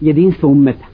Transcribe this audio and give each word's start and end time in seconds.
jedinstvo 0.00 0.48
ummeta. 0.48 0.86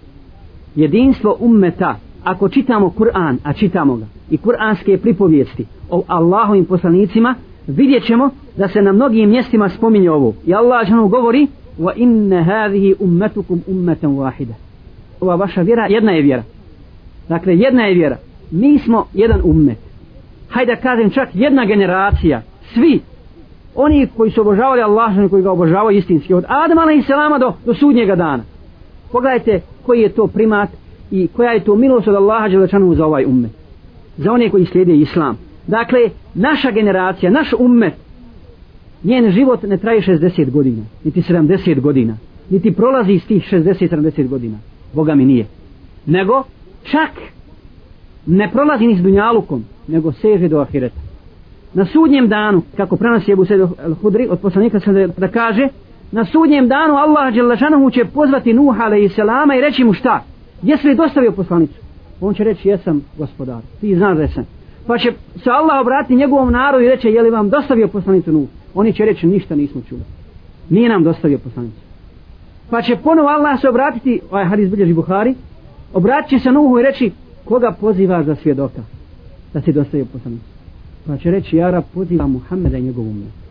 Jedinstvo 0.74 1.37
ummeta 1.41 1.97
ako 2.25 2.49
čitamo 2.49 2.91
Kur'an 2.91 3.37
a 3.45 3.53
čitamo 3.53 3.96
ga 3.96 4.07
i 4.30 4.37
kuranske 4.37 4.99
pripovijesti 4.99 5.67
o 5.91 6.03
Allahovim 6.07 6.65
poslanicima 6.65 7.34
vidjet 7.67 8.04
ćemo 8.04 8.30
da 8.56 8.68
se 8.68 8.82
na 8.82 8.93
mnogim 8.93 9.30
mjestima 9.30 9.68
spominje 9.68 10.11
ovo. 10.11 10.34
I 10.46 10.54
Allah 10.54 10.86
žena 10.86 11.06
govori 11.06 11.46
wa 11.79 11.93
inna 11.96 12.43
hadhihi 12.43 12.95
ummatukum 13.00 13.61
ummatan 13.66 14.11
wahida. 14.11 14.54
Ova 15.21 15.34
vaša 15.34 15.62
vjera 15.62 15.86
jedna 15.86 16.12
je 16.12 16.23
vjera. 16.23 16.43
Dakle 17.29 17.57
jedna 17.57 17.82
je 17.82 17.95
vjera. 17.95 18.16
Mi 18.50 18.79
smo 18.79 19.07
jedan 19.14 19.41
ummet. 19.45 19.79
Hajde 20.48 20.75
da 20.75 20.80
kažem 20.80 21.11
čak 21.11 21.29
jedna 21.34 21.64
generacija. 21.64 22.43
Svi. 22.75 23.00
Oni 23.75 24.07
koji 24.16 24.30
su 24.30 24.41
obožavali 24.41 24.82
Allaha, 24.82 25.29
koji 25.29 25.43
ga 25.43 25.50
obožavaju 25.50 25.98
istinski. 25.98 26.34
Od 26.34 26.45
Adama 26.48 26.93
i 26.93 27.02
selama 27.02 27.39
do, 27.39 27.52
do 27.66 27.75
sudnjega 27.75 28.16
dana 28.16 28.43
pogledajte 29.15 29.61
koji 29.87 30.01
je 30.01 30.09
to 30.09 30.27
primat 30.27 30.69
i 31.11 31.29
koja 31.29 31.52
je 31.52 31.65
to 31.65 31.75
milost 31.77 32.09
od 32.09 32.15
Allaha 32.15 32.48
Đelešanu 32.48 32.95
za 32.95 33.07
ovaj 33.07 33.25
ummet. 33.25 33.51
Za 34.16 34.33
one 34.33 34.51
koji 34.51 34.66
slijede 34.66 34.97
islam. 34.97 35.38
Dakle 35.66 36.01
naša 36.34 36.71
generacija 36.71 37.30
naš 37.30 37.52
ummet 37.59 37.95
njen 39.05 39.30
život 39.30 39.62
ne 39.62 39.79
traje 39.79 40.01
60 40.01 40.51
godina 40.51 40.83
niti 41.05 41.23
70 41.23 41.80
godina 41.80 42.16
niti 42.51 42.73
prolazi 42.73 43.12
iz 43.12 43.27
tih 43.27 43.48
60-70 43.52 44.29
godina. 44.29 44.59
Boga 44.95 45.15
mi 45.15 45.24
nije. 45.24 45.46
Nego 46.07 46.43
čak 46.83 47.10
ne 48.27 48.51
prolazi 48.52 48.87
ni 48.87 48.96
s 48.96 49.02
dunjalukom 49.02 49.65
nego 49.88 50.12
seže 50.12 50.49
do 50.49 50.59
ahireta. 50.60 51.01
Na 51.74 51.87
sudnjem 51.87 52.29
danu 52.29 52.62
kako 52.77 52.96
prenosi 52.96 53.33
Ebu 53.33 53.45
Sejdu 53.45 53.69
al-Hudri 53.85 54.27
od 54.30 54.41
poslanika 54.41 54.79
da 55.16 55.29
kaže 55.29 55.69
na 56.13 56.25
sudnjem 56.25 56.69
danu 56.69 56.95
Allah 56.95 57.35
Đelešanohu 57.35 57.91
će 57.91 58.05
pozvati 58.05 58.53
Nuh 58.53 58.81
a.s. 58.81 59.19
i 59.59 59.61
reći 59.61 59.85
mu 59.85 59.93
šta? 59.93 60.25
Jesi 60.63 60.89
li 60.89 60.95
dostavio 60.95 61.33
poslanicu? 61.33 61.80
On 62.21 62.35
će 62.35 62.45
reći 62.45 62.69
jesam 62.69 63.05
gospodar 63.19 63.63
ti 63.80 63.96
znaš 63.96 64.19
da 64.19 64.28
sam. 64.28 64.46
Pa 64.86 64.98
će 64.98 65.12
se 65.36 65.50
Allah 65.50 65.80
obratiti 65.80 66.16
njegovom 66.16 66.52
narodu 66.52 66.84
i 66.84 66.88
reći 66.88 67.08
je 67.08 67.22
li 67.22 67.30
vam 67.30 67.50
dostavio 67.50 67.88
poslanicu 67.88 68.33
Nuh 68.33 68.48
oni 68.74 68.92
će 68.92 69.05
reći 69.05 69.27
ništa 69.27 69.55
nismo 69.55 69.80
čuli. 69.88 70.02
Nije 70.69 70.88
nam 70.88 71.05
dostavio 71.05 71.38
poslanicu. 71.38 71.80
Pa 72.70 72.83
će 72.83 72.96
ponovo 72.96 73.28
Allah 73.28 73.61
se 73.61 73.68
obratiti 73.68 74.20
ovaj 74.30 74.44
hadis 74.44 74.70
bilježi 74.70 74.92
Buhari 74.92 75.34
obratit 75.92 76.30
će 76.30 76.39
se 76.39 76.52
Nuhu 76.52 76.78
i 76.78 76.83
reći 76.83 77.12
koga 77.44 77.72
poziva 77.80 78.22
za 78.22 78.34
svjedoka 78.34 78.83
da 79.52 79.61
si 79.61 79.72
dostavio 79.72 80.06
poslanicu? 80.12 80.44
Pa 81.06 81.16
će 81.16 81.30
reći 81.30 81.56
Jara 81.56 81.83
poziva 81.94 82.27
Muhammeda 82.27 82.78
i 82.78 82.83
njegovu 82.83 83.12
mjeru 83.12 83.43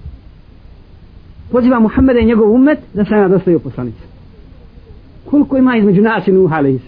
poziva 1.52 1.80
Muhammeda 1.80 2.20
i 2.20 2.26
njegov 2.26 2.52
umet 2.52 2.80
da 2.94 3.06
se 3.06 3.16
nadostaju 3.16 3.60
poslanice. 3.60 4.04
koliko 5.26 5.58
ima 5.58 5.78
između 5.78 6.02
nas 6.02 6.28
i 6.28 6.32
Nuh 6.32 6.52
a.s. 6.54 6.88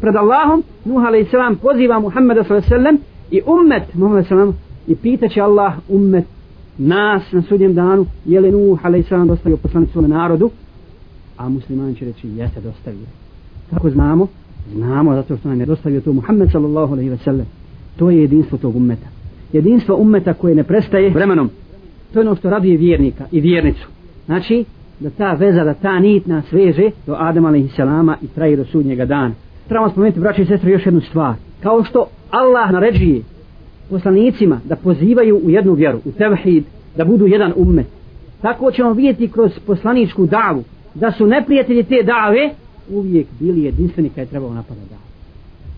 pred 0.00 0.16
Allahom 0.16 0.62
Nuh 0.84 1.04
a.s. 1.04 1.58
poziva 1.62 2.00
Muhammeda 2.00 2.44
s.a.v. 2.44 2.98
i 3.30 3.40
umet 3.46 3.94
Muhammeda 3.94 4.28
s.a.v. 4.28 4.52
i 4.86 4.96
pita 4.96 5.28
će 5.28 5.40
Allah 5.40 5.74
umet 5.88 6.24
nas 6.78 7.32
na 7.32 7.42
sudnjem 7.42 7.74
danu 7.74 8.06
je 8.24 8.40
li 8.40 8.50
Nuh 8.50 8.78
a.s. 8.84 9.26
dostavio 9.26 9.56
poslanicu 9.56 9.92
svome 9.92 10.08
narodu 10.08 10.50
a 11.36 11.48
musliman 11.48 11.94
će 11.94 12.04
reći 12.04 12.28
jeste 12.28 12.60
dostavio 12.60 13.06
kako 13.70 13.90
znamo 13.90 14.26
znamo 14.72 15.14
zato 15.14 15.36
što 15.36 15.48
nam 15.48 15.60
je 15.60 15.66
dostavio 15.66 16.00
to 16.00 16.12
Muhammed 16.12 16.50
sallallahu 16.52 16.92
alaihi 16.92 17.10
ve 17.10 17.16
sellem 17.16 17.46
to 17.96 18.10
je 18.10 18.20
jedinstvo 18.20 18.58
tog 18.58 18.76
ummeta 18.76 19.06
jedinstvo 19.52 19.96
ummeta 19.96 20.34
koje 20.34 20.54
ne 20.54 20.64
prestaje 20.64 21.10
vremenom 21.10 21.50
to 22.14 22.20
je 22.20 22.26
ono 22.26 22.36
što 22.36 22.50
raduje 22.50 22.76
vjernika 22.76 23.24
i 23.32 23.40
vjernicu. 23.40 23.88
Znači 24.26 24.64
da 25.00 25.10
ta 25.10 25.32
veza 25.32 25.64
da 25.64 25.74
ta 25.74 25.98
nit 25.98 26.26
nas 26.26 26.52
veže 26.52 26.90
do 27.06 27.14
Adama 27.18 27.48
a.s. 27.48 27.78
i 28.22 28.28
traje 28.34 28.56
do 28.56 28.64
sudnjega 28.64 29.04
dana. 29.04 29.34
Trebamo 29.68 29.90
spomenuti 29.90 30.20
braće 30.20 30.42
i 30.42 30.46
sestre 30.46 30.70
još 30.70 30.86
jednu 30.86 31.00
stvar. 31.00 31.34
Kao 31.62 31.84
što 31.84 32.06
Allah 32.30 32.70
naređuje 32.70 33.22
poslanicima 33.90 34.60
da 34.64 34.76
pozivaju 34.76 35.40
u 35.44 35.50
jednu 35.50 35.72
vjeru 35.72 35.98
u 36.04 36.12
tevhid 36.12 36.64
da 36.96 37.04
budu 37.04 37.26
jedan 37.26 37.52
ummet. 37.56 37.86
Tako 38.42 38.70
ćemo 38.70 38.92
vidjeti 38.92 39.28
kroz 39.28 39.58
poslaničku 39.66 40.26
davu 40.26 40.64
da 40.94 41.10
su 41.10 41.26
neprijatelji 41.26 41.82
te 41.82 42.02
dave 42.02 42.50
uvijek 42.90 43.26
bili 43.40 43.64
jedinstveni 43.64 44.08
kada 44.08 44.20
je 44.20 44.26
trebalo 44.26 44.54
napadati 44.54 44.88
davu. 44.90 45.02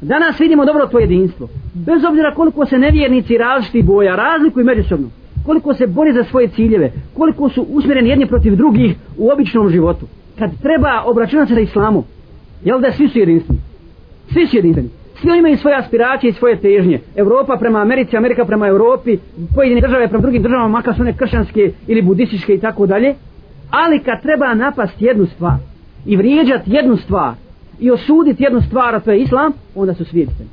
Danas 0.00 0.40
vidimo 0.40 0.64
dobro 0.64 0.86
to 0.86 0.98
jedinstvo. 0.98 1.48
Bez 1.74 2.04
obzira 2.08 2.34
koliko 2.34 2.66
se 2.66 2.78
nevjernici 2.78 3.38
različiti 3.38 3.82
boja 3.82 4.16
razlikuju 4.16 4.64
međusobno 4.64 5.08
koliko 5.46 5.74
se 5.74 5.86
bore 5.86 6.12
za 6.12 6.24
svoje 6.24 6.48
ciljeve 6.48 6.92
koliko 7.14 7.48
su 7.48 7.62
usmjereni 7.62 8.08
jedni 8.08 8.26
protiv 8.26 8.56
drugih 8.56 8.96
u 9.18 9.30
običnom 9.30 9.68
životu. 9.70 10.06
Kad 10.38 10.50
treba 10.62 11.02
obračunati 11.06 11.48
se 11.48 11.54
sa 11.54 11.60
islamom 11.60 12.04
jel 12.64 12.80
da 12.80 12.92
svi 12.92 13.08
su 13.08 13.18
jedinstveni. 13.18 13.60
Svi 14.32 14.46
su 14.46 14.56
jedinstveni. 14.56 14.88
Svi 15.20 15.30
oni 15.30 15.38
imaju 15.38 15.56
svoje 15.56 15.76
aspiracije 15.76 16.30
i 16.30 16.32
svoje 16.32 16.56
težnje. 16.60 17.00
Evropa 17.16 17.56
prema 17.56 17.80
Americi, 17.80 18.16
Amerika 18.16 18.44
prema 18.44 18.68
Europi 18.68 19.18
pojedine 19.54 19.80
države 19.80 20.08
prema 20.08 20.22
drugim 20.22 20.42
državama 20.42 20.68
makar 20.68 20.94
su 20.94 21.02
one 21.02 21.16
kršćanske 21.16 21.72
ili 21.86 22.02
budističke 22.02 22.54
i 22.54 22.60
tako 22.60 22.86
dalje. 22.86 23.14
Ali 23.70 24.02
kad 24.02 24.22
treba 24.22 24.54
napast 24.54 25.02
jednu 25.02 25.26
stvar 25.26 25.56
i 26.06 26.16
vrijeđati 26.16 26.70
jednu 26.70 26.96
stvar 26.96 27.34
i 27.80 27.90
osuditi 27.90 28.42
jednu 28.42 28.60
stvar 28.60 28.94
a 28.94 29.00
to 29.00 29.10
je 29.10 29.20
islam 29.20 29.52
onda 29.74 29.94
su 29.94 30.04
svi 30.04 30.20
jedinstveni. 30.20 30.50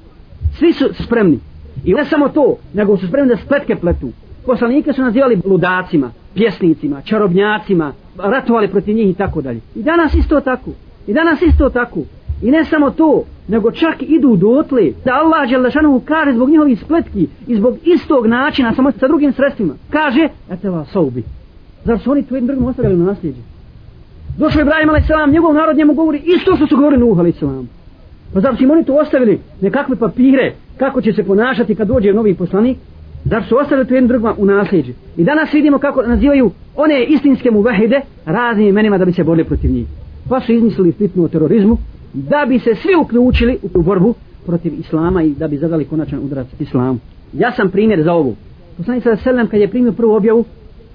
Svi 0.60 0.74
su 0.74 1.04
spremni. 1.04 1.40
I 1.84 1.94
ne 1.94 2.06
samo 2.06 2.30
to 2.30 2.56
nego 2.74 2.98
su 2.98 3.08
spremni 3.08 3.30
da 3.30 3.38
spletke 3.38 3.76
pletu 3.76 4.10
poslanike 4.46 4.94
su 4.94 5.02
nazivali 5.02 5.42
ludacima 5.46 6.12
pjesnicima, 6.34 7.02
čarobnjacima 7.02 7.94
ratovali 8.18 8.68
protiv 8.68 8.96
njih 8.96 9.10
i 9.10 9.14
tako 9.14 9.42
dalje 9.42 9.60
i 9.76 9.84
danas 9.84 10.14
isto 10.14 10.40
tako 10.40 10.72
i 11.08 11.14
danas 11.14 11.42
isto 11.42 11.70
tako 11.70 12.00
I 12.44 12.52
ne 12.52 12.66
samo 12.66 12.92
to, 12.92 13.24
nego 13.48 13.72
čak 13.72 13.96
idu 14.02 14.36
dotle 14.36 14.92
da 15.06 15.12
Allah 15.14 15.50
Đelešanu 15.50 16.02
kaže 16.06 16.34
zbog 16.34 16.50
njihovih 16.50 16.80
spletki 16.80 17.28
i 17.48 17.56
zbog 17.56 17.78
istog 17.84 18.28
načina, 18.28 18.74
samo 18.76 18.92
sa 18.92 19.08
drugim 19.08 19.34
sredstvima. 19.34 19.74
Kaže, 19.90 20.28
ete 20.50 20.70
vas 20.70 20.88
soubi. 20.92 21.24
Zar 21.86 22.00
su 22.00 22.12
oni 22.12 22.24
to 22.24 22.36
jednim 22.36 22.48
drugim 22.48 22.66
ostavili 22.66 22.98
na 22.98 23.06
nasljeđe? 23.06 23.42
Došao 24.38 24.62
Ibrahim 24.62 24.90
a.s. 24.90 25.32
njegov 25.32 25.54
narod 25.54 25.78
njemu 25.78 25.94
govori 25.94 26.22
isto 26.26 26.56
što 26.56 26.68
su 26.68 26.76
govorili 26.76 27.06
Nuh 27.06 27.20
a.s. 27.20 27.44
Pa 28.34 28.40
zar 28.40 28.58
su 28.58 28.64
im 28.64 28.72
oni 28.72 28.86
to 28.86 28.96
ostavili 28.96 29.40
nekakve 29.62 29.96
papire 29.96 30.54
kako 30.78 31.02
će 31.02 31.14
se 31.14 31.24
ponašati 31.24 31.76
kad 31.76 31.88
dođe 31.88 32.14
novi 32.14 32.36
poslanik? 32.36 32.78
Zar 33.26 33.44
su 33.50 33.58
ostali 33.58 33.88
to 33.88 33.94
jednim 33.94 34.08
drugima 34.08 34.36
u 34.38 34.46
nasljeđu. 34.46 34.92
I 35.18 35.24
danas 35.24 35.54
vidimo 35.54 35.80
kako 35.80 36.02
nazivaju 36.02 36.52
one 36.76 37.04
istinske 37.04 37.52
muvahide 37.52 38.02
raznim 38.26 38.68
imenima 38.68 38.98
da 38.98 39.06
bi 39.06 39.14
se 39.14 39.24
borili 39.24 39.48
protiv 39.48 39.72
njih. 39.72 39.88
Pa 40.30 40.40
su 40.40 40.54
izmislili 40.54 40.92
fitnu 40.92 41.24
o 41.24 41.28
terorizmu, 41.28 41.78
da 42.14 42.46
bi 42.50 42.60
se 42.60 42.76
svi 42.76 42.96
uključili 43.02 43.58
u 43.74 43.82
borbu 43.82 44.14
protiv 44.46 44.74
islama 44.80 45.24
i 45.24 45.30
da 45.30 45.48
bi 45.48 45.58
zadali 45.58 45.86
konačan 45.86 46.20
udarac 46.20 46.48
islamu. 46.60 47.00
Ja 47.34 47.52
sam 47.52 47.70
primjer 47.70 48.04
za 48.04 48.14
ovu. 48.14 48.36
Poslanik 48.78 49.04
sada 49.04 49.16
selam 49.16 49.48
kad 49.48 49.60
je 49.60 49.68
primio 49.68 49.92
prvu 49.92 50.14
objavu, 50.14 50.46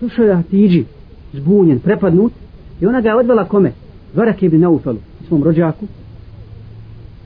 došao 0.00 0.24
je 0.24 0.34
Hatidži, 0.34 0.84
zbunjen, 1.32 1.78
prepadnut, 1.78 2.32
i 2.80 2.86
ona 2.86 3.00
ga 3.00 3.08
je 3.08 3.16
odvela 3.16 3.44
kome? 3.44 3.72
Varak 4.14 4.42
ibn 4.42 4.60
Naufalu, 4.60 4.98
svom 5.28 5.44
rođaku. 5.44 5.86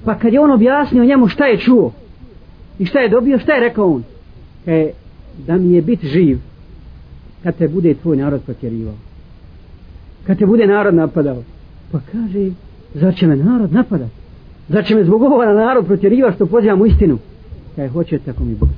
Pa 0.05 0.15
kad 0.19 0.33
je 0.33 0.41
on 0.41 0.51
objasnio 0.51 1.05
njemu 1.05 1.29
šta 1.29 1.47
je 1.47 1.59
čuo 1.59 1.93
i 2.79 2.87
šta 2.87 2.99
je 2.99 3.09
dobio, 3.09 3.39
šta 3.39 3.53
je 3.53 3.61
rekao 3.61 3.93
on? 3.93 4.03
Kaj 4.65 4.91
da 5.47 5.59
mi 5.59 5.75
je 5.75 5.83
bit 5.83 6.05
živ 6.05 6.39
kad 7.43 7.57
te 7.57 7.69
bude 7.69 7.95
tvoj 7.95 8.17
narod 8.17 8.41
potjerivao. 8.47 8.95
Kad 10.27 10.39
te 10.39 10.47
bude 10.47 10.67
narod 10.67 10.95
napadao. 10.95 11.43
Pa 11.93 11.99
kaže, 12.13 12.51
Zar 12.95 13.15
će 13.15 13.27
me 13.27 13.37
narod 13.37 13.73
napadat? 13.73 14.09
Zar 14.69 14.85
će 14.85 14.95
me 14.95 15.05
zbog 15.05 15.23
ovoga 15.23 15.47
narod 15.47 15.87
protjeriva 15.87 16.33
što 16.33 16.47
pozivam 16.47 16.81
u 16.81 16.87
istinu? 16.87 17.19
Kaj 17.77 17.89
hoće 17.89 18.19
tako 18.19 18.45
mi 18.45 18.55
Bog. 18.55 18.69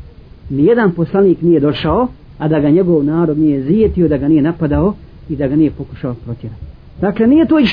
Nijedan 0.50 0.93
poslanik 0.93 1.43
nije 1.43 1.61
došao, 1.61 2.09
a 2.39 2.49
da 2.49 2.61
ga 2.61 2.71
njegov 2.71 3.05
narod 3.05 3.39
nije 3.39 3.62
zijetio, 3.62 4.09
da 4.09 4.16
ga 4.16 4.28
nije 4.28 4.43
napadao 4.43 4.95
i 5.28 5.37
da 5.37 5.47
ga 5.47 5.56
nije 5.56 5.71
pokušao 5.71 6.15
protjerati. 6.15 6.61
Dakle, 7.01 7.27
nije 7.27 7.47
to 7.47 7.61
i. 7.61 7.66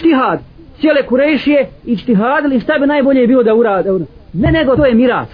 Cijele 0.79 1.05
kurešije 1.07 1.69
i 1.85 1.97
štihad, 1.97 2.43
šta 2.61 2.73
bi 2.79 2.87
najbolje 2.87 3.27
bilo 3.27 3.43
da 3.43 3.55
urade? 3.55 3.89
Ne, 4.33 4.51
nego 4.51 4.75
to 4.75 4.85
je 4.85 4.95
miras. 4.95 5.27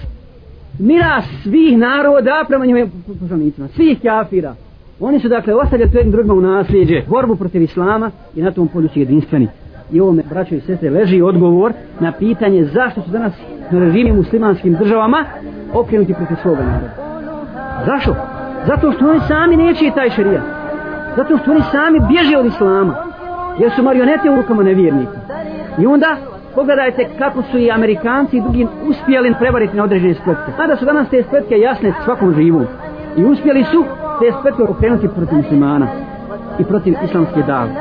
Miras 0.80 1.26
svih 1.44 1.78
naroda 1.78 2.46
prema 2.48 2.66
njima 2.66 2.88
poslanicima, 3.22 3.68
svih 3.68 4.02
kafira. 4.02 4.56
Oni 5.00 5.20
su 5.20 5.30
dakle 5.30 5.54
ostavljali 5.54 5.92
to 5.92 5.98
jednim 5.98 6.12
drugima 6.12 6.34
u 6.34 6.42
nasljeđe, 6.42 7.02
borbu 7.08 7.36
protiv 7.36 7.62
islama 7.62 8.12
i 8.36 8.42
na 8.42 8.52
tom 8.52 8.68
polju 8.68 8.90
su 8.90 9.00
jedinstveni 9.00 9.48
i 9.92 10.00
ovome 10.00 10.24
braćo 10.30 10.56
i 10.56 10.60
sestre 10.60 10.90
leži 10.90 11.22
odgovor 11.22 11.74
na 12.00 12.12
pitanje 12.12 12.66
zašto 12.66 13.02
su 13.02 13.12
danas 13.12 13.34
na 13.72 13.80
režimi 13.80 14.12
muslimanskim 14.12 14.74
državama 14.74 15.26
okrenuti 15.74 16.14
protiv 16.14 16.36
svoga 16.42 16.64
naroda. 16.64 16.92
Zašto? 17.86 18.16
Zato 18.68 18.92
što 18.92 19.10
oni 19.10 19.20
sami 19.28 19.58
neće 19.58 19.92
taj 19.96 20.10
šarijat. 20.10 20.44
Zato 21.16 21.38
što 21.38 21.52
oni 21.52 21.62
sami 21.72 22.00
bježe 22.10 22.38
od 22.38 22.46
islama. 22.46 22.96
Jer 23.60 23.72
su 23.76 23.84
marionete 23.84 24.30
u 24.30 24.36
rukama 24.36 24.64
nevjernika. 24.64 25.20
I 25.82 25.86
onda 25.86 26.18
pogledajte 26.58 27.10
kako 27.20 27.42
su 27.52 27.58
i 27.58 27.72
Amerikanci 27.72 28.38
i 28.38 28.42
drugi 28.42 28.68
uspjeli 28.90 29.34
prevariti 29.40 29.78
na 29.78 29.84
određene 29.84 30.14
spletke. 30.14 30.52
Mada 30.58 30.76
su 30.76 30.86
danas 30.86 31.10
te 31.10 31.24
spletke 31.24 31.56
jasne 31.60 31.94
svakom 32.06 32.34
živu. 32.34 32.66
I 33.18 33.26
uspjeli 33.26 33.64
su 33.64 33.84
te 34.20 34.28
spletke 34.40 34.64
okrenuti 34.64 35.08
protiv 35.08 35.38
muslimana 35.38 35.88
i 36.60 36.64
protiv 36.64 36.94
islamske 37.06 37.42
dave. 37.48 37.72